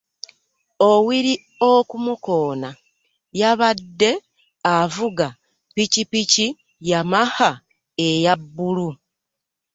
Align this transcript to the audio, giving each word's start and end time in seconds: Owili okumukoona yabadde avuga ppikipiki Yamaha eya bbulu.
Owili 0.89 1.33
okumukoona 1.71 2.69
yabadde 3.39 4.11
avuga 4.77 5.27
ppikipiki 5.71 6.45
Yamaha 6.89 7.49
eya 8.07 8.33
bbulu. 8.41 8.89